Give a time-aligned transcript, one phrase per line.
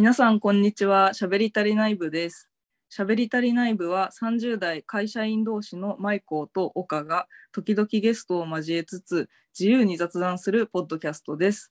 [0.00, 1.12] 皆さんこんにちは。
[1.12, 2.48] しゃべり足りない部です。
[2.88, 11.70] しゃべり足りない部は30代会社員同士のマイコーと岡が時々ゲストを交えつつ自由に雑談するポッドキャストです。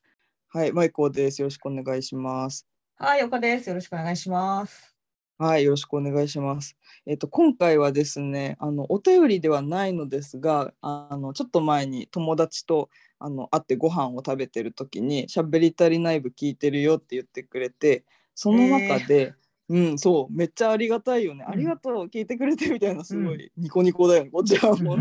[0.50, 1.42] はい、マイコーです。
[1.42, 2.68] よろしくお願いします。
[2.98, 3.68] はい、岡です。
[3.68, 4.94] よろしくお願いします。
[5.40, 6.78] はい、よろしくお願いします。
[7.08, 18.04] えっ、と今回はですね、あのお便りではないのですが、あのちょっと前に友達とあの会ってご飯を食べてる時にしゃべり足りない部聞いてるよって言ってくれて、
[18.42, 19.34] その中で、
[19.68, 21.44] うん、そう、めっちゃありがたいよね。
[21.46, 21.52] うん。
[21.52, 23.52] ありがとう、聞いてくれてみたいな、すごい。
[23.58, 24.30] ニコニコだよね。
[24.30, 24.98] こっちはもう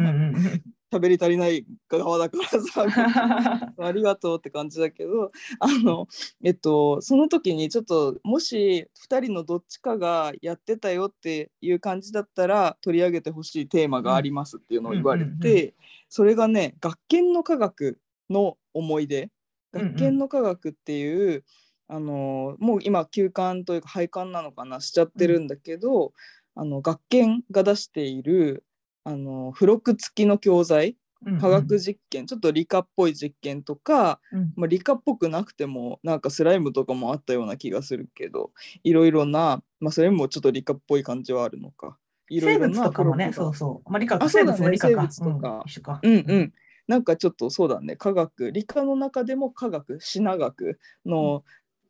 [0.93, 5.31] 喋り足りない側だからさ、 ありがとうって感じだけど
[5.61, 6.09] あの
[6.43, 15.75] えっとその時にちょっともし2人のどっちかがやってたよっていう感じだったら取り上げてほしいテーマがありますっていうのを言われて
[16.09, 18.01] それがね学研の科学
[18.31, 19.31] の思い出。
[19.73, 21.45] 学研の科学っていう、
[21.89, 26.13] あのもう今休館というか廃刊なのかなしちゃってるんだけど、
[26.55, 28.65] あの学研が出している
[29.05, 30.97] あの付録付きの教材
[31.41, 34.53] 科学実験、ちょっと理科っぽい実験とか、うん。
[34.55, 38.53] まあ、理科っぽくなくてもなんかスライムとかもあったような気がするけど
[38.85, 41.97] いろいろな、まあ、それもちょっと理科っぽい感じはあるのか。
[42.31, 43.91] いろい生ろな物とかもね、そうそう。
[43.91, 44.59] まあ、理科あそうだね。
[44.59, 45.09] 生物も理科か。
[45.11, 45.49] 生物とか。
[45.51, 46.01] うん一緒か。
[46.03, 46.53] うんうん。
[46.87, 47.97] なんかちょっとそうだね。
[47.97, 48.53] 科学。
[48.53, 49.99] 理科の中でも科学。
[50.01, 51.43] 品学の,、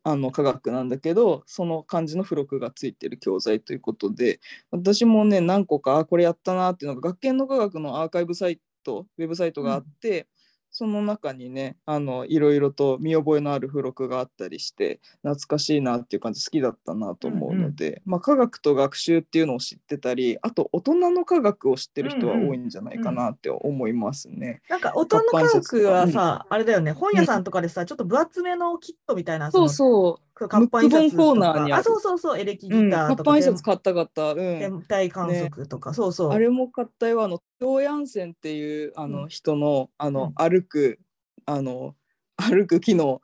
[0.03, 4.39] あの科学なんだけどその漢字の付録がついてる教材ということで
[4.71, 10.27] 私もね何個かこれやったなっていうのが学研の科学のアーカイブサイトウェブサイトがあって、
[10.71, 24.61] その中にねあのいろいろと見覚えのある付録があったりして懐かしいなっていう感じ好きだったなと思うので、まあ、科学と学習っていうのを知ってたりあと大人の科学を知ってる人は多いんじゃないかなって思いますね。
[24.69, 34.31] なんか、大人の科学はさ、あれだよね、本屋さんとかでさ、ちょっと分厚めのキットみたいな、そうそう活版印コーナーにあそうそうそう、エレキギうん、ターとか、活版印刷買った買った。
[34.31, 34.35] うん。
[34.37, 36.31] 天体観測とか、そうそう。
[36.31, 37.23] あれも買ったよ。
[37.23, 39.29] あの、テオヤンセンっていうあのうん。
[39.29, 40.33] 人の、あの、うん。
[40.35, 40.99] 歩く、
[41.45, 41.95] あの、
[42.37, 43.21] 歩く木の、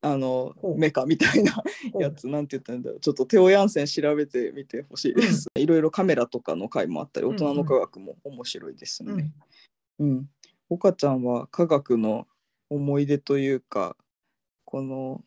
[0.00, 1.62] あのメカみたいな
[1.98, 3.00] やつなんて言ったんだろう。
[3.00, 9.32] ちょっとテオヤンセン調べてみてほしいです、いろいろカメラとかの回もあったり大人の科学も面白いですね。
[9.98, 10.10] うん。
[10.10, 10.30] うん。
[10.68, 12.26] 岡ちゃんは科学の
[12.68, 13.96] 思い出というか
[14.66, 15.24] この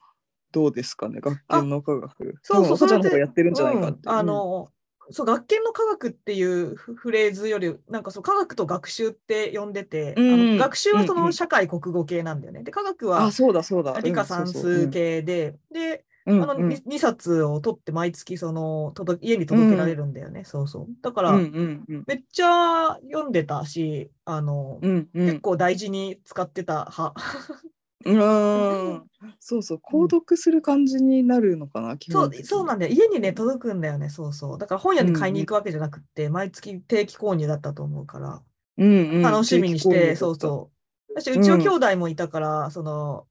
[0.57, 1.19] どうですかね？
[1.21, 2.35] 学研の科学。
[2.41, 4.71] そうそう多分岡ちゃんの方がやってるんじゃないかって、うんあの、
[5.11, 10.33] そう、学研の科学っていうフフレーズより、なんかそう、科学と学習って呼んでて、うん。
[10.33, 11.25] あの学習はそうんうん。
[11.27, 12.63] の社会国語系なんだよね。
[12.63, 13.99] で、科学はあそうだそうだ。
[14.01, 14.65] 理科うんそう算そうう。
[14.65, 16.69] ん数系で、で、うんあのうん。
[16.85, 20.43] 2, 冊を取って毎月その届家に届けられるんだよね。
[20.43, 20.87] そうそう。
[21.01, 22.03] だから、うんうんうん。
[22.05, 25.25] めっちゃ読んでたし、あの、うんうん。
[25.27, 27.13] 結構大事に使ってた派。
[28.05, 29.03] うん。
[29.39, 32.93] そうそう購読する感じになるのかな、基そうそうなんだよ。
[32.93, 34.09] 家にね、届くんだよね。
[34.09, 34.57] そうそう。
[34.57, 38.43] だから本屋に買いに行くわけじゃなくって、毎月定期購入だったと思うから、
[38.77, 39.21] うんうん。
[39.21, 40.71] 楽しみにして、そううそ
[41.09, 41.13] う。
[41.13, 43.25] 私、うちはうん兄弟もいたから、その、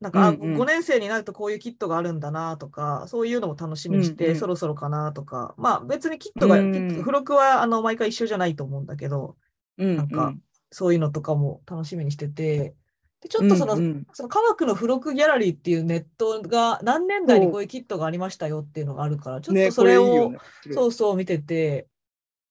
[0.00, 0.56] なんか、あうんうん。
[0.56, 9.36] 5年生になるとこういうキットがあるんだなとか、そういうのも楽しみにして、うんうんそろそろかなとか、まあ別にキットが、うん付録はあの毎回一緒じゃないと思うんだけど、
[9.78, 9.96] うん。
[9.96, 10.34] なんか
[10.70, 12.74] そういうのとかも楽しみにしてて、
[13.22, 14.06] でちょっとその、うんうん。
[14.12, 20.38] その科学の付録ギャラリーっていうネットが何年代にこういうキットがありましたよっていうのがあるから、ちょっねとそれを、こいいよね。
[20.72, 21.86] そうそう見てて、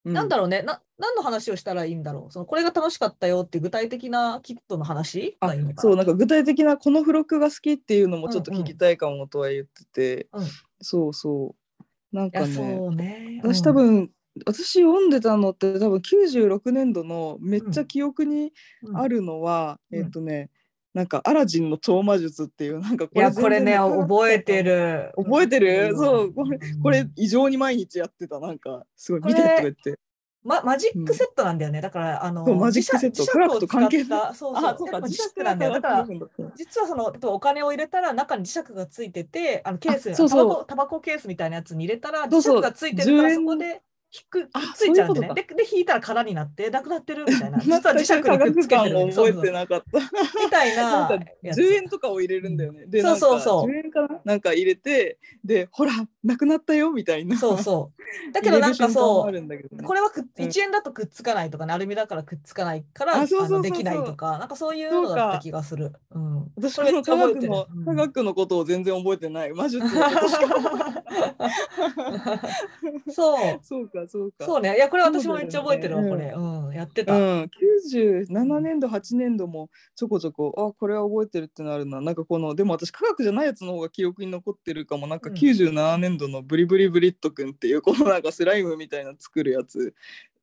[0.04, 0.14] うん。
[0.14, 2.32] なんだろうねな、何の話をしたらいいんだろう？
[2.32, 5.82] そのこれが楽しかったよっていう具体的なキットの話あがいいのかな？
[5.82, 10.46] そうなんか具体的なこの付録が好きっていうのもちょっとうんうん聞きたいかもとは言ってて、うん。
[10.80, 11.54] そうそ
[12.12, 12.16] う。
[12.16, 13.40] なんかねそうね。
[13.42, 14.10] 私多分、
[14.46, 18.52] 私読んでたのって多分96年度のめっちゃ記憶に
[18.82, 19.98] うん、あるのは、うん。
[19.98, 20.50] えっ、とね
[20.94, 25.12] なんかアラジンの超魔術っていうなんかこいや、これね、覚えてる。
[25.16, 25.96] 覚えてる？
[25.96, 26.34] そう。
[26.34, 28.40] これうんこれ異常に毎日やってた。
[28.40, 29.98] なんかすごい見てとか言って。
[30.44, 31.80] ま、マジックセットなんだよね。
[31.80, 33.22] だから、あの、マジックセット。
[33.22, 34.64] 磁石科学と関係磁石を使ったそうそう。
[34.66, 35.72] あそうか磁石なんだよ。
[35.74, 36.06] だから、
[36.56, 43.82] 実はその、お金を入れたら中に磁石がついてて、あのケースタバコ、タバコケースみたいなやつに入れたら、磁石がついてるから10そこで
[44.14, 45.28] 引く、くっあついちゃうんでね。
[45.34, 47.58] で、で、引いたら空になって、なくなってるみたいな。
[47.64, 48.94] 実実は磁石にくっつけてる。
[48.94, 49.98] も覚えてななかった。
[49.98, 51.60] みたいなんかなやつ。
[51.60, 52.86] 10円とかを入れるんだよね。
[52.86, 53.72] でそうそうそう。
[53.72, 55.92] なんか10円かななんか入れてでほら
[56.24, 57.36] なくなったよみたいな。
[57.38, 57.92] そうそ
[58.28, 58.32] う。
[58.32, 59.58] だけどなんかそう、ね。
[59.84, 60.44] これはくっうん。
[60.46, 65.92] 1円だとくっつかないとかね、アルミだからくっつかないからできないとか、なんかそういうのだった気がする。
[66.10, 69.52] うん、私この科学の、科学のことを全然覚えてない。
[69.52, 70.42] 魔術のことしか
[73.12, 73.60] そう。
[73.62, 74.44] そうかかそうか。
[74.44, 74.74] そうね。
[74.76, 76.32] いや、これ私もめっちゃ覚えてるわ、これ。
[76.36, 77.14] うん、やってた。
[77.14, 77.50] うん、
[78.28, 82.00] 97年度8年度もちょこちょこあこれは覚えてるってなるな。
[82.00, 85.06] なんかこのでも私科学じゃないやつの方が記憶に残ってるかも。
[85.06, 85.36] なんかうん。
[85.36, 89.94] 97年度のブリブリブリットくんっていうこのなんかスライムみたいな作るやつ。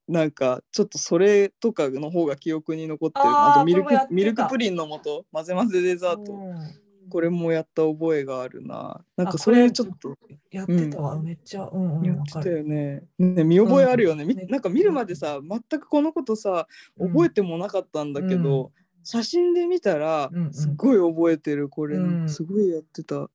[0.08, 3.26] なんかちょっとそれとかの方が記憶に残ってる。
[3.26, 9.04] あとミルクミルクプリンの素混ぜ混ぜデザート、うんこれもやった覚えがあるな。
[9.18, 10.16] なんあかそれちょっと。
[10.52, 11.70] やってたわ、めっちゃ。
[11.72, 12.50] うんうん、やってた。
[12.50, 13.04] よね。
[13.18, 14.26] ね見覚えあるよね。
[14.26, 14.50] みうん。
[14.50, 16.68] なんか見るまでさ全くこのことさ
[17.00, 18.72] 覚えてもなかったんだけど、
[19.04, 20.54] 写真で見たらうんうん。
[20.54, 22.30] すごい覚えてるこれ、うん。
[22.30, 23.30] すごいやってた。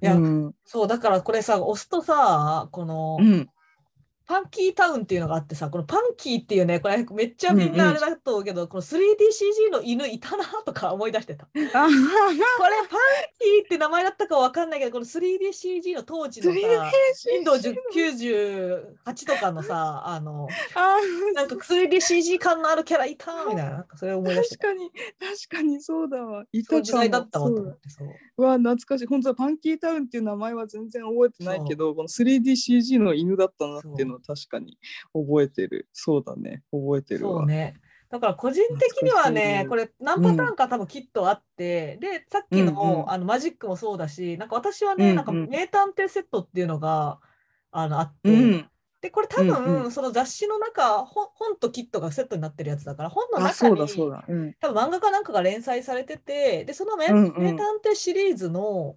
[0.00, 3.48] いやうん、そう、だからこれさ、押すとさ、この、うん、
[4.26, 7.78] パンキータウンっていうのがあってさ、このパンキーっていうね、これめっちゃみんうんうん。
[7.78, 11.46] なあれだと思うけど、この 3DCG の犬いたなとか思い出してた。
[11.52, 16.92] これあパンキーって名前だったかわかんないけど、この 3DCG の当時のさ、
[17.32, 20.96] Windows 98とかのさ、あの、あ
[21.34, 24.56] なんか 3DCG 感のあるキャラいたみたいな、なんかそれを思い出して。
[24.58, 24.68] た。
[24.68, 24.90] 確かに。
[25.18, 26.44] 確かにそうだわ。
[26.52, 28.08] いた時代だったわと思って、そう。
[28.38, 28.42] う。
[28.42, 29.06] わ懐かしい。
[29.06, 34.78] 本当はパンキータウンっていう名前は全然覚えてないけどこの 3DCG の犬だったなっていうのは確かに
[35.12, 35.88] 覚えてる。
[35.92, 36.62] そうだね。
[36.70, 37.38] 覚えてるわ。
[37.38, 37.74] そうね。
[38.10, 43.10] だから個人的にはね、懐これ何パターンか多分きっとあって、で、さっきの,、うんうん。
[43.10, 45.16] あのマジックもそうだし、なんか私はね、うんうん。
[45.16, 47.20] なんか名探偵セットっていうのが
[47.70, 48.68] あのあって、うん。
[49.00, 49.90] で、これ多分、うんうん。
[49.90, 54.24] その雑誌の中、本本とキットがセットになってるやつだから、本のあ中にそうだそうだ。
[54.28, 54.54] うん。
[54.60, 57.32] 多分漫画かなんかが連載されてて、で、その名,、探
[57.82, 58.96] 偵シリーズの、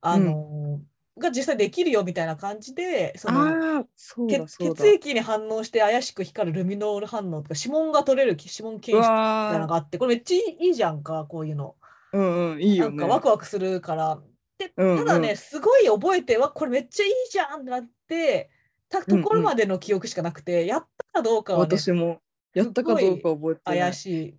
[0.00, 0.80] あの
[1.18, 3.86] が実際できるよみたいな感じで、その
[4.28, 11.74] 血液に反応して怪しく光るルミノール反応とか指紋が取れる指紋検う出みたいなのわがあってこれめっちゃいいじゃんかこういうの。
[12.12, 12.96] ーうんうんいいよね。
[12.96, 14.18] なんかワクワクするから。
[14.58, 14.98] でうんうん。
[14.98, 18.50] ただねすごい覚えてわこれめっちゃいいじゃんってなって
[18.88, 22.20] たところまでの記憶しかなくて、やったかどうかはね私も。
[22.54, 23.78] やったかどうか覚えてない。
[23.80, 24.36] 怪しい。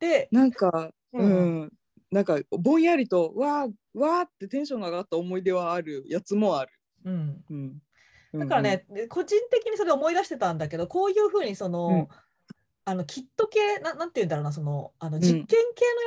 [0.00, 1.72] で、なんかううんん、
[2.12, 6.72] なんかぼんやりとわーわーってテンションが上がった思い出はあるやつもある。
[7.04, 12.00] うん、うん、だからね、で個人的にそれ思い出してたんだけどこういうふうにその、うん。
[12.02, 12.06] あ
[12.84, 15.20] あのキット系ななんて言うんだろうなそのあのん。
[15.20, 15.58] 実験系の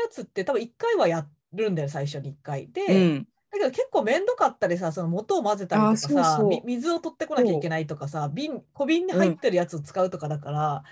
[0.03, 2.67] やつって、多分1回はやるんだよ最初に1回。
[2.69, 10.83] で、うん、うん、だけど結構面倒かったりさその元を混ぜたりとかさ水を取ってこなきゃいけないとかさ瓶小瓶に入ってるやつを使うとかだから、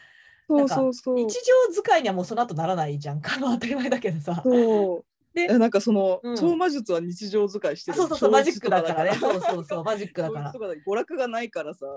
[0.50, 1.16] そうそうそう。
[1.16, 3.22] 日常使いにはもうその後ならないじゃん。
[3.22, 4.42] か当たり前だけどさ。
[4.44, 5.06] そう。
[5.34, 6.36] でえなんかその、うん。
[6.36, 9.18] 超魔術は日常使いしてるあそうそうそうマジックだからね。
[9.20, 10.54] 超 そうそうそうマジックだから。
[10.54, 11.88] 娯楽がないからさ。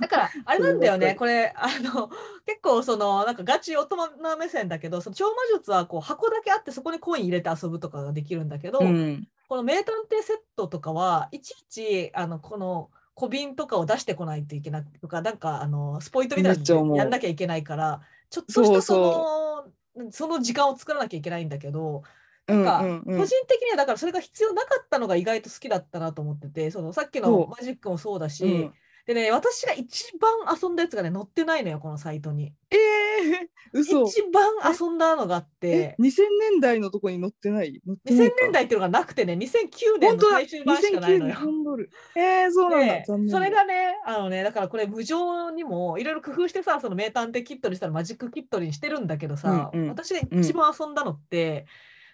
[0.00, 2.10] だからあれなんだよねそ これあの
[2.46, 3.96] 結構そのなんかガチ大人
[4.38, 9.28] 目線だけどその超魔術はこう箱だけあってそこにコイン入れて遊ぶとかができるんだけど、うん。
[9.48, 22.02] この名探偵セットとかはいちいちあのこの小瓶とかを出してこないといけないとかなんかあのスポイトみたいなのやんなきゃいけないからちょっとしたそうそのその時間を作らなきゃいけないんだけど
[22.46, 28.74] なんか、個人的にはだからそれが必要なかったのが意外と好きだったなと思っててそのさっきのマジックもそうだし、うん
[29.06, 30.30] でね私が一番
[30.60, 32.52] 遊んだやつがね載ってないのよこのサイトに。
[32.70, 34.04] えー、 嘘。
[34.04, 35.68] 一番遊んだのがあって。
[35.68, 37.80] え2000年代のとこに載ってない？
[37.86, 38.36] 載ってな2000いか。
[38.42, 41.34] 年代っていうのがなくてね2009年の最終版しかないのよ。
[41.34, 42.86] 2009ドルえー、そうなんだ。
[42.86, 43.30] で残念。
[43.30, 49.88] それがねあのねだからこれ無常にもいろいろ工夫してさその名探偵キットにしたらマジックキットにしてるんだけどさ、うんうん。
[49.88, 51.66] 私が一番遊んだのって、うん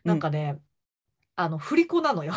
[0.07, 0.61] なんかね
[1.35, 2.33] あの振り子なのよ。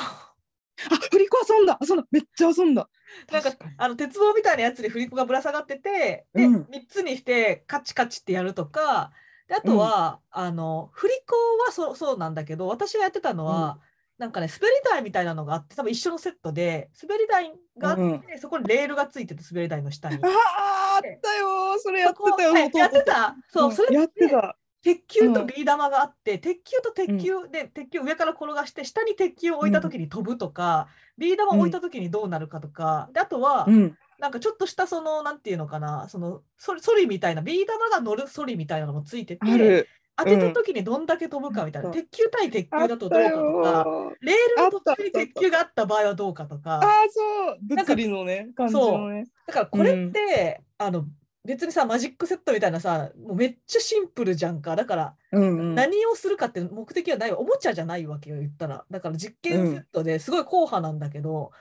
[0.91, 1.77] あ振り子遊んだ。
[1.81, 2.05] 遊んだ。
[2.11, 2.89] めっちゃ遊んだ。
[3.31, 6.61] なんかあの鉄棒みたいなやつに振り子がぶら下がっててで、うん。
[6.63, 9.11] 3つにしてカチカチってやるとか
[9.47, 13.79] であとは、あの振り子はそうそうなんだけど私がやってたのは、
[14.19, 20.15] なんかね滑り台みたいなのがあって多分一緒のセットで滑り台があって、うんそこにレールがついてて滑り台の下に。
[20.15, 21.79] あーあったよー。
[21.79, 23.35] それやってたよはいやってた。
[23.49, 23.71] そう、ん。
[23.71, 25.33] それやってた鉄球うん。
[25.33, 33.97] とビー玉があって、鉄球と鉄球で、鉄球を上から転がして下に鉄球を置いた時に飛ぶとか、ビー玉を置いた時にどうなるかとか、であとは、うん。
[34.19, 44.13] なんかちょっとしたそのなんていうのかなそのソリみたいなビー玉が乗るソリみたいなのもついてて当てた時にどんだけ飛ぶかみたいな、うん鉄球対鉄球だとどうかとかよ。
[44.19, 47.21] レールの途中に鉄球があった場合はどうかとかあーそ
[47.53, 47.75] う。
[47.75, 49.23] なんか物理のね感じのね。
[49.47, 51.05] だからこれって、あの
[51.45, 54.75] 別にさマジックセットみたいなさもうめっちゃシンプルじゃんか。
[54.75, 55.75] だからうんうん。
[55.75, 57.39] 何をするかって目的はないわ。
[57.39, 58.85] おもちゃじゃないわけよ言ったら。
[58.91, 61.51] だから実験セットですごい硬派なんだけど、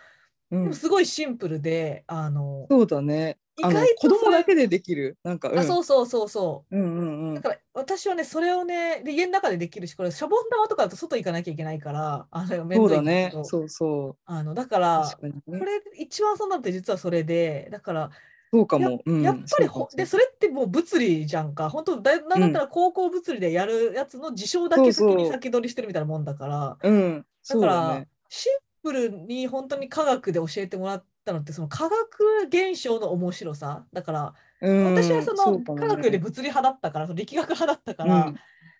[0.51, 0.63] うん。
[0.65, 3.39] でもすごいシンプルであのそうだね。
[3.61, 5.17] 意外と子供だけでできる？
[5.25, 5.59] なんかうん。
[5.59, 6.77] あそうそうそうそう。
[6.77, 7.35] うんうんうん。
[7.35, 13.33] だから私はねそれをねで家の中でできるしこれシャボン玉とかだと外行かなきゃいけないからあの面そうだね。
[13.45, 14.17] そうそう。
[14.27, 15.35] あのだからね。
[15.47, 18.11] これ一番遊んだのって実はそれでだから
[18.53, 19.01] そうかも。
[19.05, 21.69] うんやっぱりでそれってもう物理じゃんか。
[21.69, 22.41] 本当だなん。
[22.41, 26.79] だったら高校物理でやるやつの事象だけ先に先取りしてるみたいなもんだから。
[26.83, 26.91] う。
[26.91, 28.07] ん、だから。
[28.31, 33.85] シンプルに本当に科学で教えてもらったのってその化学現象の面白さ。
[33.93, 34.95] だからうん。
[34.95, 38.39] 私はその科学より物理派だったからその力学派だったから、うん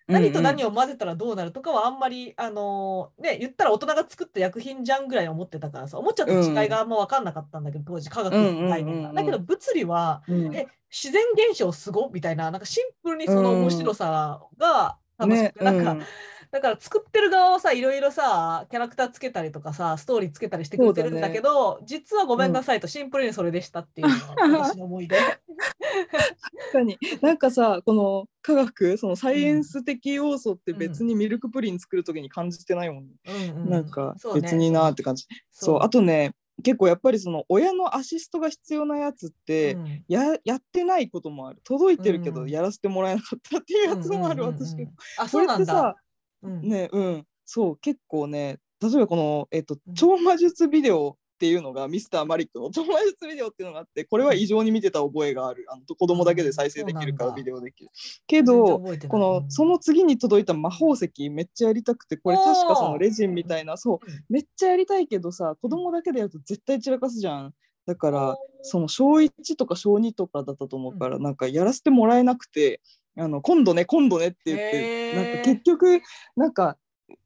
[0.09, 8.85] 何と何をを混ぜたらどうなるとかはあんまり、あのーね、言ったら大人が作った薬品じゃんぐらい思ってたからさ思っちゃった違いがあんま分かんなかったんだけど、当時科学の概念が。
[8.85, 9.15] うんうんうんうん。
[9.15, 10.55] だけど物理はうん。
[10.55, 16.03] え自然現象すごみたいななんかシンプルにその面白さが楽しねく、なんかうん
[16.51, 25.17] だから作ってる側はさいろいろさキャラクターつけたりとかさストーリーつけたりしてくれてるんだけど実はごめんなさいとシンプルにそれでしたっていうのが 私の思い出。
[25.17, 26.97] 確かに。
[27.21, 33.11] なんかさこの科学そのサイエンス的要素って別にミルクプリン作る時に感じてないもん、ね。
[33.27, 35.25] うんうんなんか別になーって感じ。
[35.51, 35.79] そう。
[35.81, 40.03] あとね結構やっぱりその親のアシストが必要なやつって、うん。
[40.07, 41.61] ややってないこともある。
[41.63, 44.87] 届いてるけどうんやらせてもらえなかったっていうやつもある、うんうんうんうん私
[45.17, 45.95] あこそうなんだ。
[46.47, 47.25] ねうん。
[47.45, 49.93] そう結構ね例えばこの、えっとうん。
[49.93, 55.65] 超魔術ビデオっていうのがミスターマリックの超魔術ビデオっていうのがあってこれは異常に見てた覚えがある。
[55.69, 57.89] あの子供だけで再生できるからビデオできる。
[58.27, 64.23] けどこのその次に届いた魔法石めっちゃやりたくてこれ確かそのレジンみたいなそううん。
[64.29, 67.53] めっちゃやりたいけどさ子供だけでやると絶対散らかすじゃん。
[67.85, 72.81] だからその小1とか小2とかだったと思うから、なんかやらせてもらえなくて
[73.19, 76.01] あの今度ね今度ねって言ってなんか結局
[76.35, 76.77] なんか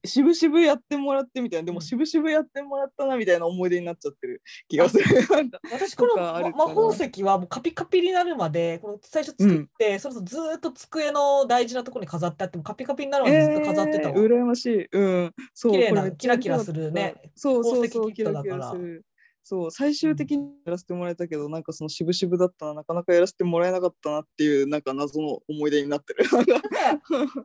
[0.06, 5.04] 渋々やってもらってみたいなでうんも渋々やってもらったなみたいな思い出になっちゃってる気がする。
[5.72, 6.16] 私この
[6.52, 14.16] 魔法石はもうカピカピになるまでこの最初作って、それとずーっと机の大事なところに飾ってあってもカピカピになるまでずっと飾ってたわ。
[14.16, 14.88] えー羨ましい。
[14.92, 15.34] うん。
[15.54, 15.72] そう。
[15.74, 17.16] 綺麗なキラキラするね。
[17.36, 19.06] そうそうそう、キラキラする。
[19.44, 26.24] そう、最終的にやらせてもらえたけど、なんかその渋々だったな、なかなかやらせてもらえなかったなっていう、なんか謎の思い出になってる。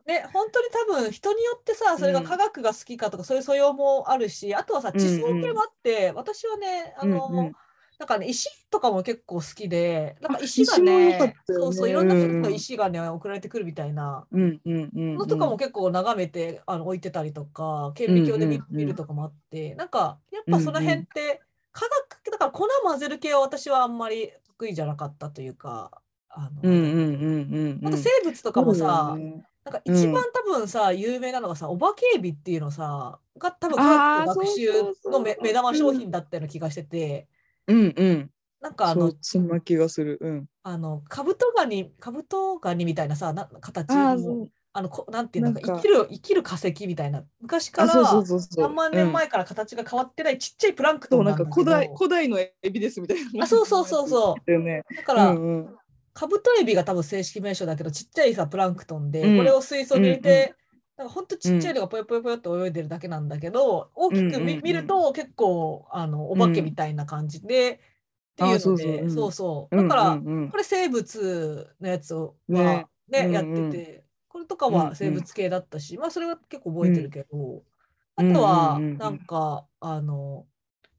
[0.07, 7.55] ね本当に多分人によってさそれが科学が好きかとか、そういう素養もあるしあとはさ地層系もあって、私はねあの、うんうん。
[7.99, 12.55] なんかね石とかも結構好きでなんかあ石がねねそうそういろんな種類のうん。
[12.55, 14.25] 石がね送られてくるみたいな。
[14.31, 21.41] うんうんうん、のとかも結構眺めてあの置いてたりとか顕微鏡で見るとかもあってなんかやっぱその辺って
[21.71, 37.27] 科学だから粉混ぜる系は私はあんまり得意じゃなかったというかあの、うんうんうん生物とかもさ、ねなんか一番多分さ、有名なのがさお化けエビっていうのさが多分科学と学習のめ目玉商品だったような気がしてて、
[37.67, 38.31] うんうん。
[38.61, 40.17] なんかあのそんな気がする。
[40.21, 40.45] うん。
[40.63, 44.47] あのカブトガニカブトガニみたいなさな形の。
[44.71, 45.61] あのこなんていうのか。
[45.61, 47.23] 生きる生きる化石みたいな。
[47.41, 48.61] 昔かあ、らそうそうそうそう。
[48.63, 53.43] 何万年前から形が変わってないちっちゃいプランクトンなんか古代、古代のエビですみたいな。
[53.45, 54.41] あそうそうそうそう。
[54.45, 54.83] だよね。
[54.95, 55.75] だから、うんうん。
[56.13, 59.37] カブトエビが多分正式名称だけどちっちゃいさプランクトンで、うん。
[59.37, 60.55] これを水槽に入れうんて、
[60.97, 64.61] なんかほんとちっちゃいのがぽよぽよぽよって泳いでるだけなんだけど大きく見,、うんうんうん。
[64.63, 67.77] 見ると結構あのお化けみたいな感じで、っ
[68.35, 68.91] ていうのあそうそう。
[68.91, 69.11] でうん。
[69.11, 69.75] そうそう。
[69.75, 70.33] だから、うんうん。
[70.43, 72.85] うんこれ生物のやつはね。
[73.09, 73.69] ねうんやうん。
[73.69, 74.79] っててこれとかうんうん。
[74.79, 77.61] は生物系だったし、まあそれは結構覚えてるけど、うん
[78.15, 78.91] あとはうんうんうん。
[78.91, 80.45] うんなんか、あの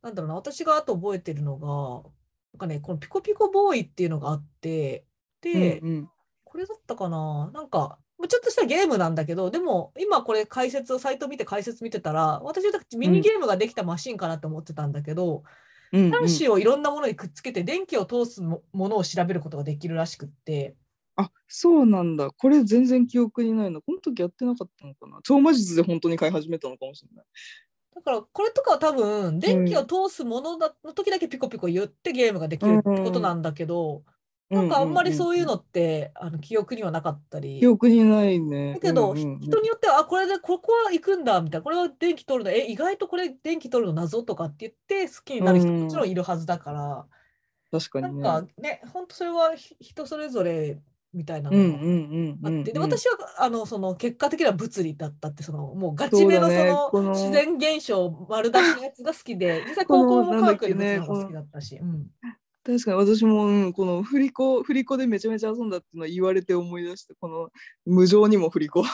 [0.02, 2.08] なんだろうな私があと覚えてるのが
[2.54, 5.04] なんかねこのピコピコボーイっていうのがあって
[5.42, 6.08] で、うんうん。
[6.44, 15.44] これだったかななんかまあちょっとしたゲームなんだけどでも今これ解説をサイト見て解説見てたら私はミニゲームができたマシンかなと思ってたんだけど、
[15.92, 16.10] うんうん。
[16.10, 20.74] 端子をいろんなものにくっつけて電気を通すもものを調べることができるらしくって
[21.20, 22.30] あそうなんだ。
[22.30, 23.80] これ全然記憶にないの。
[23.80, 25.20] この時やってなかったのかな。
[25.22, 27.24] 超魔術で本当に買い始めたのかもしれない。
[27.94, 34.04] だからこれとかは多分電気を通すものだの時だけピコピコ言ってゲームができるってことなんだけど、
[34.48, 38.74] なんかあんまりそういうのって、あの記憶にはなかったり記憶にないね。
[38.74, 48.22] だけど、うんうんうん人によってはあこれでここは行くんだみたいなこれは電気通るのえ意外とこれ電気通るの謎とかって言って好きになる人うんもちろんいるはずだから、なん確かにね。
[48.22, 50.80] かね本当それはひ人それぞれ
[51.12, 51.56] みたいなの。
[51.56, 52.58] が。
[52.58, 56.48] あって、で私はあのその結果的には物理だったってそのもうガチめの
[56.90, 62.06] その自然現象丸出しのやつが好きで実際高校も科学の方が好きだったし、うん
[62.70, 67.50] 確かに私も、うん、この振り子振り子でめちゃめちゃ遊んだっていうのは言われて思い出してこの
[67.84, 68.84] 無情にも振り子。
[68.84, 68.90] そ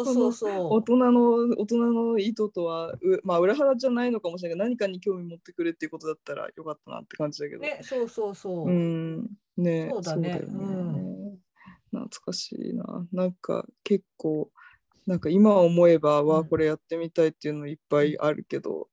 [0.00, 0.82] うそうそうそ大う。
[0.84, 8.68] 人の大人の意図とはうまあ裏腹じゃないのかもしれないけど何かに興味持ってくれっていうことだったらよかったなって感じだけど、ね、そうそうそう。
[8.68, 9.30] うん。
[9.56, 10.28] ねそうだね。
[10.30, 11.38] ようん。
[11.90, 13.06] 懐かしいな。
[13.12, 14.50] なんか結構
[15.06, 16.48] なんか今思えば、わあうん。
[16.48, 18.88] これやってみたいっていうのいっぱいあるけど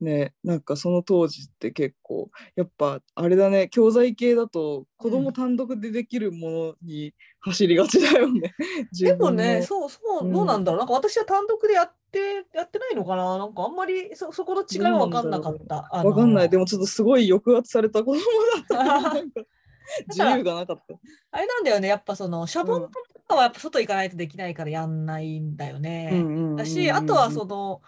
[0.00, 8.54] ねなんかその当時って結構やっぱあれだね教材系だと子うん供単独でできるものに走りがちだよね。
[8.92, 10.78] でもね、そうそうう、んどうなんだろう。
[10.78, 13.38] なんか私は単独でやって、やってないのかな。
[13.38, 15.88] なんかあんまりそ、そこの違いは分かんなかった。
[15.90, 18.22] あのわかんないでもちょっとすごい抑圧された子供だ
[18.62, 19.40] ったからなんか
[20.08, 20.94] 自由がなかった。
[21.30, 21.88] あれなんだよね。
[21.88, 26.24] やっぱその、シャボン玉とかはやっぱ外行かないとできないからやんないんだよね。
[26.56, 27.80] だし、あとはその、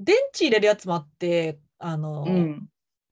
[0.00, 2.66] 電池入れるやつもあって、あの、うん。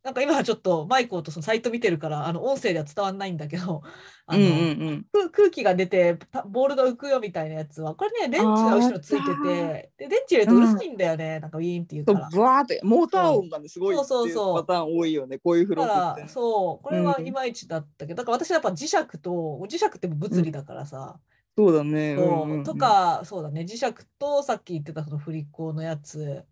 [0.05, 3.83] なんか今はちょっとマイコーとそのサイト見てるから、あの音声では伝わんないんだけど、
[4.27, 4.53] あの、うんう
[4.93, 12.29] ん空空気が出てたボールが浮くよみたいなやつはこれね電池が後ろついてあてで電池入れるとうるさいんだよね、なんかウィーンっていうから。
[12.33, 16.21] ブワーってモーター音がねすごいっていうパターン多いよねこういうフロだックって。
[16.21, 19.31] からそうこれはうんいまいちだったけど、だから私はやっぱ磁石と
[19.69, 21.19] 磁石って物理だからさ、
[21.55, 22.17] そうだね。
[22.17, 22.51] そううんうん。
[22.59, 26.19] うんと、かそうだね磁石とさっき言ってたその振り子のやつ。
[26.19, 26.45] うんうんうんうん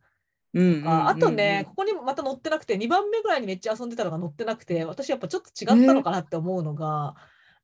[0.86, 7.14] ああとね、ここにまた載ってなくて2番目ぐらいにめっちゃ遊んでたのが載ってなくて私やっぱちょっと違ったのかなって思うのが、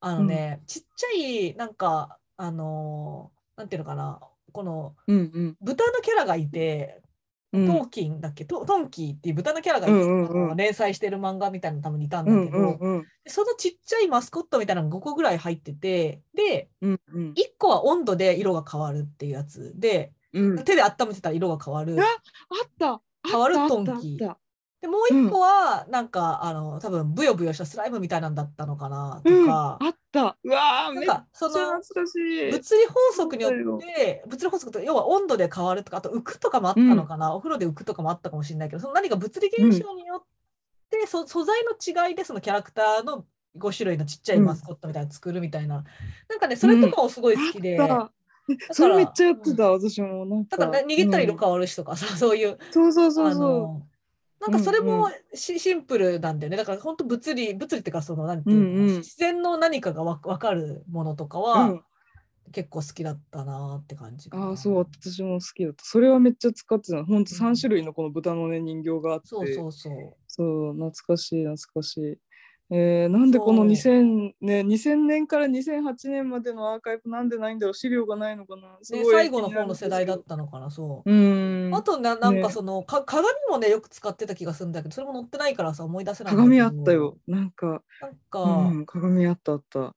[0.01, 4.21] あのね、ちっちゃいなんかあのーなんていうのかな
[4.53, 5.57] このうんうん。
[5.61, 7.01] 豚のキャラがいて、
[7.53, 7.67] うん。
[7.67, 8.45] トーキンだっけ？
[8.47, 17.33] トトンキーっていう豚のキャラがうんうん連載してる漫画みたいなの多分いたんだうんけど、うんうんでそのちっちゃいマスコットみたいなのが5個ぐらい入っててでうんうん。
[17.33, 20.65] 1個は温度で色が変わるっていうやつでうん。
[20.65, 21.97] 手で温めてたら色が変わる。
[22.01, 22.09] ああ
[22.67, 23.01] った。
[23.29, 24.19] 変わるトンキ。
[24.83, 30.37] でもう一個は、なんか、あの、多分ブヨブヨしたスライムみたいなんだったのかなとうんか、あった。
[30.43, 32.51] うわーなんめっちゃか、その、懐かしい。
[32.51, 40.23] 物理法則によって、物理法則と要は温度で変わるとか、あと浮くとかもあったのかな、お風呂で浮くとかもあったかもしれないけど、その何か物理現象によっ
[40.91, 43.25] て、そ素材の違いでそのキャラクターの
[43.57, 45.85] 5種類のちっちゃいマスコットみたいなの作るみたいな、
[46.29, 48.13] なんかね、それとかもすごい好きで、あった
[48.73, 50.57] それめっちゃやってた、私もなんか。
[50.57, 52.59] だから、ね、握ったら色うん変わるしとかさ、そういう。
[52.71, 53.83] そうそうそうそあの
[54.41, 56.57] なんかそれうんうもしシンプルなんだよね。
[56.57, 61.43] だから本当物理、物理っていうかそのなんていうの、うんうん自然の何かがわ分かるものとかう。
[61.43, 61.85] は、うん
[62.51, 64.29] 結構好きだったなって感じ。
[64.33, 65.85] ああ、そう、私も好きだった。
[65.85, 67.03] それはめっちゃ使ってた。
[67.05, 69.29] ほんと3種類のこの豚のね、人形があって。
[69.29, 70.17] そうそうそう。
[70.27, 72.19] そう、懐かしい、懐かしい。
[72.75, 77.75] えー、なんでこのそう2000、ね、2000年から2008年までのアーカイブなんでないんだろう？
[77.75, 78.79] 資料がないのかな？
[78.81, 81.11] すね、最後の方の世代だったのかな、そう。
[81.11, 81.75] うーん。
[81.75, 87.19] あとな、なんかねその、か鏡もね、よく使ってた気がするんだけど、それも載ってないからさ、思い出せない鏡どあったよ。。
[87.29, 89.81] なんか、なんか、うん、鏡あったあった。
[89.81, 89.91] ね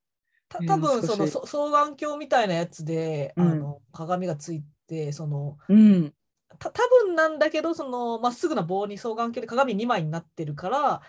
[0.48, 6.12] た多分そのそ双眼鏡みたいなやつで、うんあの鏡がついて、その、うん。
[6.58, 11.02] た多分なんだけどそのまっすぐな棒に双眼鏡で鏡2枚になってるから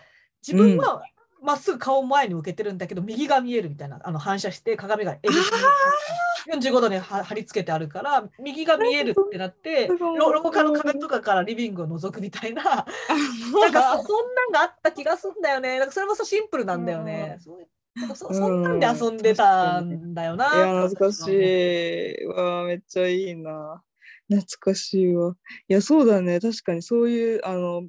[0.45, 1.01] 自分は
[1.41, 17.37] まっすぐ顔を前に向けてるんだけど、右が見えるみたいなあの反射して鏡が L 字に45度には貼り付けてあるから右が見えるってなって廊下の壁とかからリビングを覗くみたいな なんかそそんなんがあった気がするんだよねなんかそれもさシンプルなんだよね。
[17.39, 20.55] そそそんなんで遊んでたんだよな。
[20.55, 22.25] いや、懐かしい。
[22.27, 23.81] わあ、めっちゃいいな。
[24.29, 25.35] 懐かしいわ。
[25.67, 26.39] いや、そうだね。
[26.39, 27.87] 確かにそういう、あの、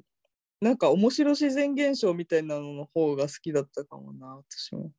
[0.61, 4.91] なんか面白自然現象みたいなのの方が好きだったかもな、私も。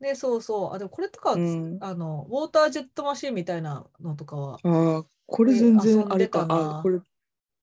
[0.00, 0.74] ね、そうそう。
[0.74, 6.46] あ、でもこれとかうんあの、ウォータージェットマシンみたいなのとかは、ああ、これ全然あれか。
[6.48, 7.00] あ、これ。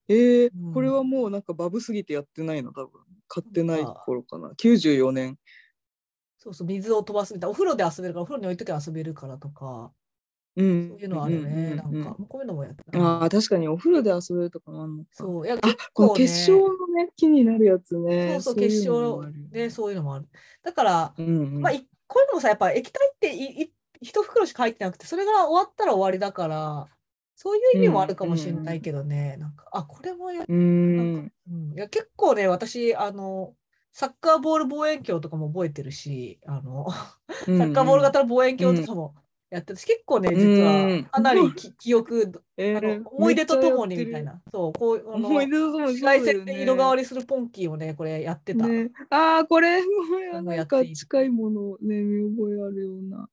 [0.07, 3.01] えーうんこれはもうなんかバブすぎてやってないの、多分。
[3.27, 4.49] 買ってない頃かな。
[4.49, 5.37] 94年。
[6.37, 9.91] そうそう、水を飛ばすみたいな、お風呂で遊べるから、お風呂に置いときゃ遊べるからとか、
[10.55, 10.89] うん。
[10.89, 11.47] そういうのあるよね。
[11.49, 15.09] うんうんうんなんか、こういうのもやってたあなあ、確かにお風呂で遊べるとかもあんのか。
[15.13, 18.39] そう、いや、あ結この構ね結晶のね、木になるやつね。
[18.41, 20.25] そうそう、い結晶で、そういうのもある。
[20.63, 21.61] だから、うんうん。
[21.61, 26.87] まあ、いこういうのもさ、やっぱ液体っていい一袋しか入ってなくて、それが終わったら終わりだから、
[27.35, 31.31] そういう意味もあるかもしれないけどね、なんか、あ、これもやうーん。
[31.51, 33.55] うん、いや結構ね、私、あの、
[33.91, 37.05] サッカーボール望遠鏡とかも覚えてるし、あの、サ
[37.57, 39.15] サッカーボール型の望遠鏡とかも
[39.49, 48.67] やってるし、結構ね、実うんはかなりき 記憶、あえーの思い出とともにみたいな、そう、こう、あの思い出とともにねで色変わりするポンキーをね、これやってた。
[48.67, 49.81] ね、ああ、これ、
[50.31, 53.29] なんか近いものね、見覚えあるような。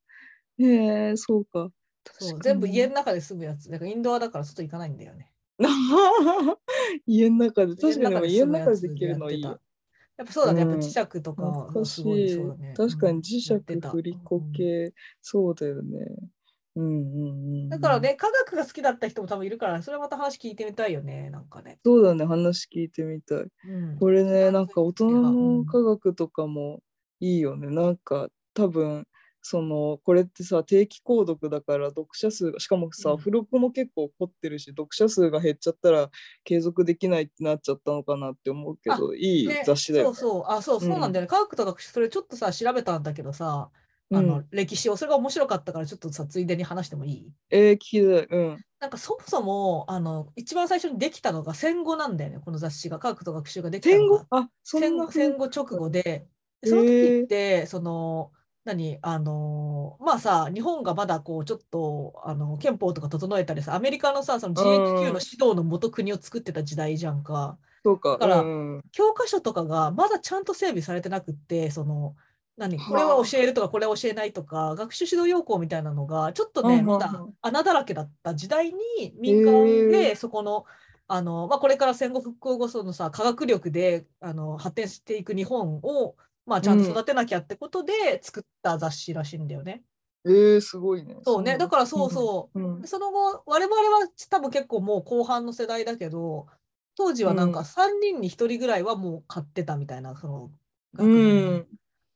[0.58, 1.70] へえ、そうか。
[2.18, 3.70] そう全部家の中で住むやつ。
[3.70, 5.32] だからインドアだから外行かないんだよね。
[7.06, 9.60] 家の中で、確かに家家の中での中でできるのいいよ。
[10.18, 11.44] やっぱそうだね、やっぱうん磁石とか
[12.58, 12.74] ね。。
[12.74, 15.98] 確かうんに磁石振り子系、そうだよね。
[16.76, 17.70] うんうんうん。
[17.70, 18.00] だから。
[18.00, 21.80] ね、科学が好きだった人も多分いるから、それはまた話聞いてみたいよね、なんかね。
[21.84, 23.44] そうだね、話聞いてみたい。
[23.64, 26.80] うんこれね、なんか大人うのん科学とかも
[27.18, 27.68] いいよね。
[27.70, 29.04] なんか多分
[29.44, 36.10] そのこれってさ定期購読だから読者数がしかもさ、うん付録も結構凝ってるし読者数が減っちゃったら
[36.44, 40.14] 継続できないってなっちゃったのかなって思うけどいいね雑誌だよね。
[40.16, 41.26] そうそう、あ、そう、そうなんだよね。
[41.26, 43.70] 科学と学習、それちょっとさ、調べたんだけどさ、
[44.12, 47.32] あの、うん歴史を、それが面白かったから、ちょっとさ、ついでに話してもいい？
[47.50, 48.38] えー、聞きたい。
[48.38, 48.64] うん。
[48.78, 52.98] なんかそもそも、あの、一番最初にできたのが戦後なんだよね、この雑誌が。
[52.98, 54.26] 科学と学習ができたのが。
[54.62, 55.04] 戦後？
[55.04, 56.26] あ戦戦後直後で、
[56.60, 58.30] でその時って、その、
[58.64, 67.58] 何あのまあさ日本がまだこうちょっとあの憲法とか整えたりさアメリカのさその GHQ の指導の元国を作ってた時代じゃんか。
[67.84, 68.12] そうか。
[68.12, 68.82] だからうんうん。
[68.92, 72.14] 教科書とかがまだちゃんと整備されてなくってその
[72.56, 80.64] 何これは教えるとかこれは教えないとか学習指導要項みたいなのがちょっとねまだ穴だらけだった時代に民間でそこの
[81.08, 86.14] あの、まあ、これから戦後復興後そのさ科学力であの発展していく日本を、
[86.46, 89.82] まあ、ちゃんと育てなきゃってことで作った雑誌らしいんだよね。
[90.24, 91.16] えー、すごいね。
[91.22, 91.58] そうね。
[91.58, 92.76] だからそうそううん。
[92.76, 92.78] う。
[92.80, 92.86] ん。
[92.86, 96.46] その後我々は多分結構もう後半の世代だけど
[96.96, 97.64] 当時はなんかうん。
[97.64, 100.50] 3人に1人ぐらいはもう買ってたみたいなその
[100.94, 101.66] 学う年。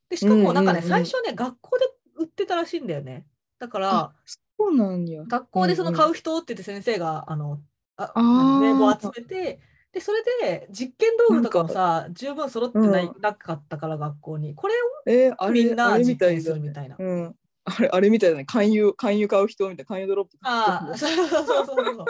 [0.08, 0.84] でしかもなんかね、うん。
[0.84, 1.84] うんうん最初ね学校で
[2.18, 3.26] 売ってたらしいんだよね。
[3.58, 4.12] だからあ
[4.58, 5.24] そうなんや。
[5.24, 7.60] 学校でその買うう人って言って先生があの
[7.96, 8.12] あ
[8.60, 9.60] 名簿を集めて
[9.96, 15.10] でそれで実験道具とかもさ十分揃ってない、うんなかったから学校にこれん。
[15.10, 16.96] えー、あをみれあれんな実みたいだ験するみたいな。
[16.98, 17.34] うん。
[17.64, 18.44] あれあれみたいだね。
[18.44, 22.06] 勧誘勧誘買う人みたいな勧誘ドロップああ、 そうそうそうそう。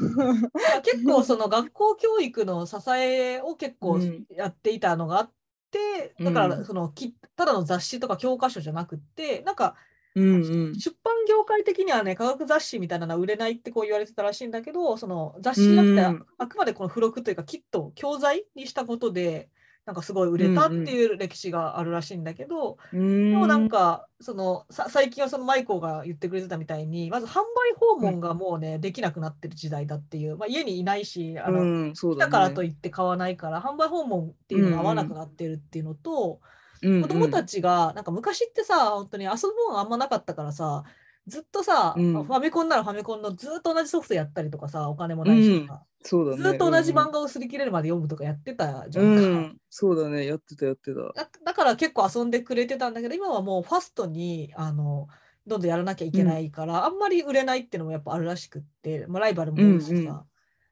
[0.82, 5.32] 結構その学校教育の支えを結構うんやっていたのがあっ
[5.70, 9.76] て、だかうんらそのきただの雑誌とか教科書じゃなくってなんか
[10.18, 10.74] うんうん。
[10.74, 19.48] 出版業界的にはね科学雑誌みたいなのは売れないってこう言われてたらしいんだけどその雑誌じゃなくて、うんあくまでこの付録というかキット教材にしたことで
[19.88, 23.04] なんかすごい売れたっていう歴史があるらしいんだけど、でで
[23.34, 32.18] もなんかそのさ最近はそのマイコーが言ってくれてたみたいにまず販売訪問がもうね、できなくなってる時代だっていう、まあ、家にいないしあの、うん、そう来。
[32.18, 40.84] たからといって買わないから販売訪問っていうのが合わなくなってるっていうのと、うん子供たちがなんか昔ってさ本当に遊ぶものあんまなかったからさ
[41.26, 46.42] ずっとさ、うんファミコンならファミコンのずっと同じソフトやったりとかさお金もないしとか、そうだね。
[46.42, 49.16] ずっと同じ漫画を擦り切れるまで読むとかやってたじゃうん。
[49.16, 50.26] うん、そうだね。
[50.26, 51.00] やってたやってた。
[51.12, 55.06] だだから結構遊んでくれてたんだけど今はもうファストにあの
[55.46, 59.92] どんどんやらなきゃいけないから、あんまり売れないっていうのもやっぱあるらしくって、まあ、ライバルも多いしさ。
[59.92, 60.20] うんうん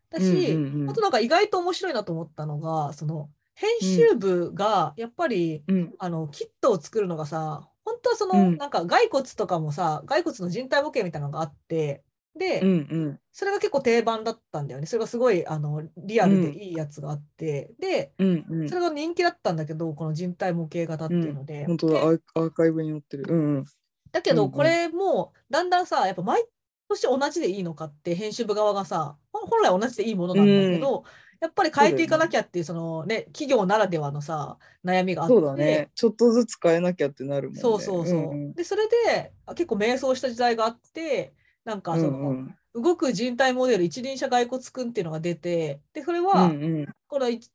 [0.08, 8.56] だし、うんうんうんあとなんか意外と面白いなと思ったのがその編集部がやっぱり、うん、あのキットを作るのがさ本当はその、うん。
[8.56, 12.02] なんか骸骨とかもさ骸骨の人体模型みたいなのがあって
[12.38, 12.72] で、うん、う
[13.08, 14.86] ん、それが結構定番だったんだよね。
[14.86, 18.68] それがすごいあのリアルでいいやつがあって、でうん、うん。
[18.68, 18.74] そ。
[18.74, 21.64] れが人気だったんだけど、この人体模型型っていうので。
[21.66, 21.92] 本当だ。
[21.94, 23.24] でアー、カイブに載ってる。
[23.28, 23.64] うん、うん。
[24.12, 24.52] だけど、うんうん。
[24.52, 26.44] これもだんだんさ、やっぱ毎
[26.88, 31.04] 年同じでいいのかって編集部側がさ、ほ本来同じでいいものなんだけど、
[31.46, 35.34] やっぱり変えていかなきゃっていう、そのね、企業ならではのさ、悩みがあって。
[35.34, 35.90] そうだね。
[35.94, 37.60] ちょっとずつ変えなきゃってなるもんね。
[37.60, 38.34] そうそうそう。
[38.34, 41.32] んんで、それであ結構迷走した時代があって、
[41.64, 47.50] なんかその、うんうん動く人体モデル一輪車骸骨くんっていうのが出て、で、それうは、んうんこの一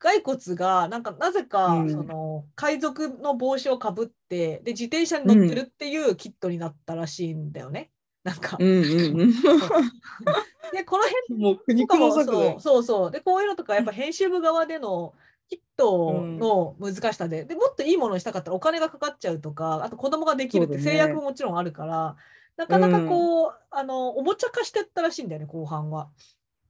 [0.00, 7.90] 骸骨がなんかなぜかうんその海賊の帽子をかぶってで自転車に乗ってるっていうキットになったらしいんだよね。
[8.24, 8.56] なんか。
[8.58, 9.32] うんうんうん。
[10.72, 12.60] でこの辺もう苦とかも肉のそう。
[12.60, 13.10] そうそう。
[13.10, 15.14] でこういうのとかやっぱ編集部側での
[15.48, 22.16] キットの難しさで,、でもっといいものにしたかったらお金がかかっちゃうとかあと子供ができるって制約ももちろんあるから、
[22.56, 26.10] なかなかこう、あのおもちゃ化してったらしいんだよね後半は。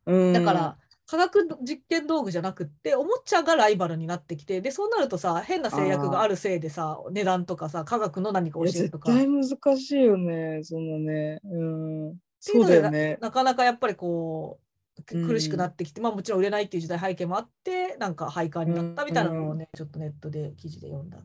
[0.06, 0.32] うん。
[0.32, 0.76] だから、
[1.10, 9.44] 科学実験道具じゃなくっておもちゃがライバルになってきてでそうなるとさ変な制約があるせいでさ値段とかさ科学の何か教えるとか対難
[9.76, 10.60] しいよね。
[10.62, 11.40] そのね。
[11.42, 12.14] うん。
[12.38, 13.18] そうだよね。
[13.20, 21.18] なかなかやっぱりこう苦しくなってきて、まあもちろん売れないっていう時代背景もあってなんか廃刊になったみたいなのをね、ちょっとネットで記事で読んだ。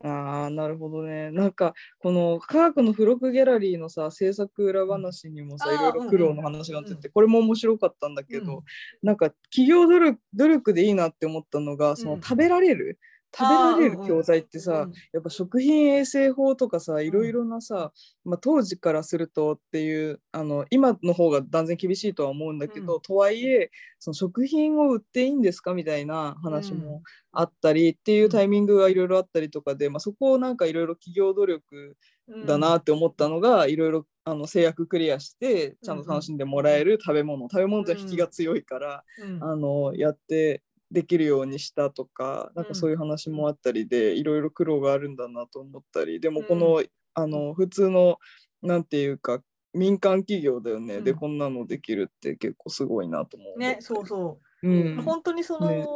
[0.00, 1.32] ああ、なるほどね。
[1.32, 7.00] なんか、この科学の付録ギャラリーのさ、制作裏話にもさ、いろいろ苦労の話があってうん。
[7.00, 8.62] て、これも面白かったんだけど、うん。
[9.02, 12.20] なんか企業努力努力でいいなって思ったのが、そのうん。
[12.20, 13.00] 食べられる、
[13.36, 17.92] 食べられる教材ってさ、うんやっぱ食品衛生法とかさいろいろなさ、
[18.24, 23.00] まあ、当時からするとっていうあの今の方が断然厳しいとは思うんだけど、うん。
[23.00, 31.96] とはいえその食品を売っていいんですかみたいな話もあったりっていうタイミングがいろいろあったりとかで、まあ、そこをなんかいろいろ企業努力
[32.28, 32.46] うん。
[32.46, 39.42] だなって思ったのがいろいろあの制約クリアしてちゃんと楽しんでもらえる食べ物、食べ物と引きが強いから、うん。
[39.42, 46.20] あのやってできるようにしたとかなんかそういう話もあったりでいろいろ苦労があるんだなと思ったり。
[46.20, 46.82] でもこの,、
[47.14, 48.18] あの普通の
[48.62, 49.42] なんていうか
[49.74, 51.04] 民間企業だよね、うん。
[51.04, 53.58] でこんなのできるって結構すごいなと思う。
[53.58, 54.68] ね、そうそう。
[54.68, 54.94] う。
[54.96, 55.86] ん、本当にその、ね。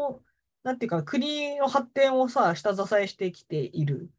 [0.62, 4.10] なんていうか、国の発展をさ、下支えしてきている、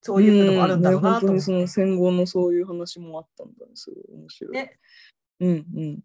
[0.00, 3.72] そういうのもあるんだろうなとねその戦後のそういう話もあったんだね。
[3.74, 4.52] すごい面白い。
[4.52, 4.78] ね。
[5.40, 6.00] うんうん。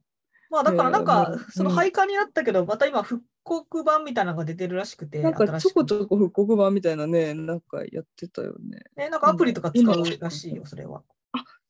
[0.50, 8.84] まあだからなんねかその廃刊になったけど、また今復刻版みたいなのが出てるらしくて、なんかちょこちょこ復刻版みたいなね、なんかやってたよね。
[8.96, 11.04] ね、なんかアプリとか使うらしいよ、それは。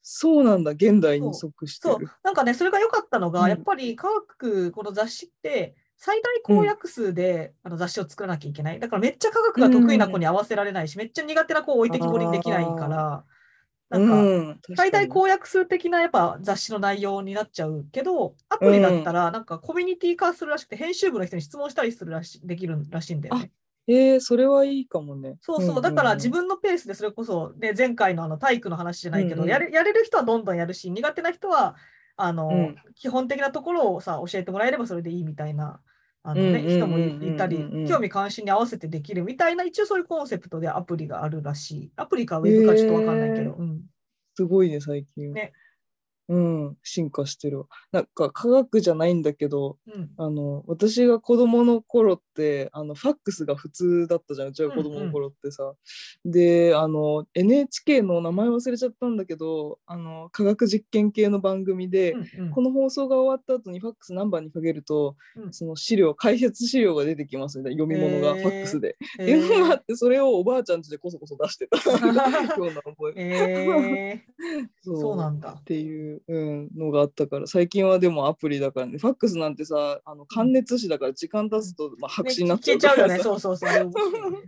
[0.01, 1.99] そうなんだ、現代に即してそう。
[1.99, 3.49] る。、なんかね、それが良かったのが、うん。
[3.49, 8.79] やっぱり科学、この雑誌って、最大公約数で、あの雑誌を作らなきゃいけない。
[8.79, 13.25] だからめっちゃ科学が得意な子に合わせられないし、めっちゃ苦手な子を置いてきぼりにできないから、
[13.89, 23.51] なんか、うん、最大こ公約数的なやっぱ雑誌の内容になっちゃうけど、アプリだったらなんかコミュニティ化するらしくて、編集部の人に質問したりするらしできるらしいんだよね。
[23.87, 25.37] えー、それはいいかもね。
[25.39, 31.77] そうそう、だから自分のペースでそれこそ、ね、前回のあの体育の話じゃないけど、うんうんやれやれる人はどんどんやるし、苦手な人は
[32.17, 35.79] あの、うん基本的なところをさ教えてもらえればそれでいいみたいな。
[36.29, 41.91] あのね、人もいいたり興味関心に合わせてできるみたいな、一応そういうコンセプトでアプリがあるらしい。
[41.95, 43.51] アプリかウェブかちょっとわかんないけど。
[43.51, 43.81] へーうん
[44.35, 45.33] すごいね、最近。
[45.33, 45.53] ね
[46.29, 47.65] うん、進化してるわ。
[47.91, 50.09] なんか科学じゃないんだけど、うん。
[50.17, 55.73] あの私が子供の頃ってあのファックスが普通だったじゃんうちが子供の頃ってさ、
[56.25, 62.51] であの NHK の名前忘れちゃったんだけどあの科学実験系の番組で、うんうん。
[62.51, 65.53] この放送が終わった後にファックス何番にかけると、うん。
[65.53, 68.97] その資料解説資料が出てきますみたいな読み物がファックスで。
[69.19, 71.77] へっていうのがあーってそれをおばあちゃんちでこそこそ出してた。
[72.57, 72.81] 今日の。
[72.81, 74.23] 覚え。
[74.23, 74.25] え
[74.81, 75.57] そそうなんだ。
[75.59, 83.17] っていう、うん、のがあったから最近はでもアプリだからねファックスなんてさあの感熱紙だから時間経つと、まあ、白紙になっちゃう消えちゃうよね。
[83.17, 83.69] さそうそうそう。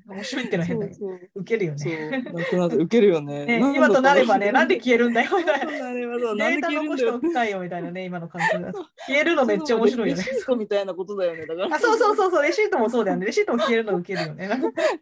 [0.09, 0.99] 面白いってのは変だけど。
[0.99, 2.23] そう受けるよそうね。
[2.25, 5.71] そうなくなってウケるよねね今となればね、なんで消えるんだよみたいな。
[5.71, 7.59] そうなればそうデータ残しておきたいよ？
[7.59, 8.85] みたいなね、今の感じだと。
[9.07, 10.23] 消えるのめっちゃ面白いよね。
[10.23, 13.25] レシートみたいなことだよねだからあ、そうそうそうそう、レシートもそうだよね。
[13.25, 14.49] レシートも消えるの受けるよね。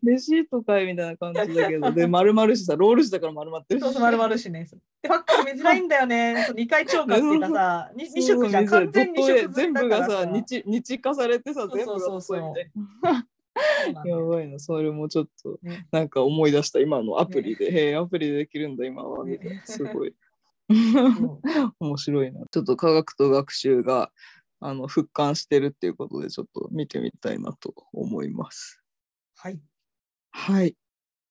[0.04, 4.68] レシートかいみたいな感じだけどで丸々しさロール紙だから丸まってるしそうそう、丸々しね。
[5.02, 6.48] で、ファックス見づらいんだよね。
[6.58, 8.66] 二回超過っていうかさ、 二二色じゃん。
[8.66, 12.64] 完全に全部がさ日日日化されてさ全部がそうそうそうドット絵
[13.90, 17.72] みたいなやばいな、それもちょっと、ねなんか思い出した、今のアプリで。
[17.72, 19.24] へえ、アプリでできるんだ、今は。
[19.24, 20.14] みたいなすごい。
[21.80, 22.46] 面白いな。
[22.52, 24.12] ちょっと科学と学習が
[24.60, 28.82] あの復刊してるっていうことで、ちょっと見てみたいなと思います。
[29.36, 29.60] はい。
[30.32, 30.76] はい。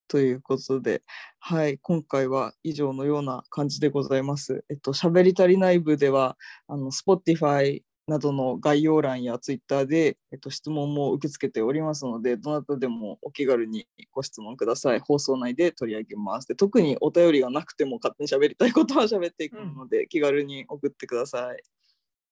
[0.09, 1.03] ということで、
[1.41, 4.65] はい、今回は以上のような感じでございます。
[4.71, 6.37] えっと、喋り足りない部では、
[6.69, 15.01] あの、Spotify などの概要欄や Twitter で、えっと、質問も受け付けておりますので、どなたでもお気軽にご質問ください。
[15.01, 16.47] 放送内で取り上げます。
[16.47, 21.63] で特にお便りがなくても勝手に喋りたいことは喋っていくので、気軽に送ってください。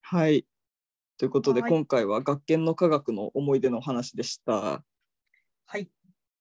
[0.01, 0.45] はい。
[1.17, 4.83] ということで、はい今回は学研の科学の思い出の話でした。
[5.65, 5.89] はい。